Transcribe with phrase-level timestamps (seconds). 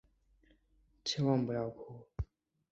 [1.05, 2.03] 千万不要哭！